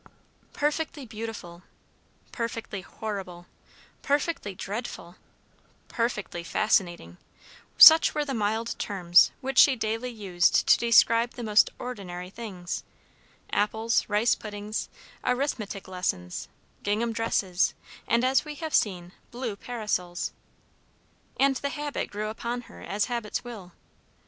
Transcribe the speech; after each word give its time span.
"Perfectly 0.53 1.05
beautiful," 1.05 1.61
"perfectly 2.31 2.81
horrible," 2.81 3.45
"perfectly 4.01 4.55
dreadful," 4.55 5.15
"perfectly 5.89 6.43
fascinating," 6.43 7.17
such 7.77 8.15
were 8.15 8.25
the 8.25 8.33
mild 8.33 8.75
terms 8.79 9.29
which 9.41 9.59
she 9.59 9.75
daily 9.75 10.09
used 10.09 10.65
to 10.65 10.79
describe 10.79 11.33
the 11.35 11.43
most 11.43 11.69
ordinary 11.77 12.31
things, 12.31 12.83
apples, 13.51 14.09
rice 14.09 14.33
puddings, 14.33 14.89
arithmetic 15.23 15.87
lessons, 15.87 16.47
gingham 16.81 17.13
dresses, 17.13 17.75
and, 18.07 18.23
as 18.23 18.43
we 18.43 18.55
have 18.55 18.73
seen, 18.73 19.11
blue 19.29 19.55
parasols! 19.55 20.31
And 21.39 21.57
the 21.57 21.69
habit 21.69 22.09
grew 22.09 22.29
upon 22.29 22.61
her, 22.61 22.81
as 22.81 23.05
habits 23.05 23.43
will. 23.43 23.71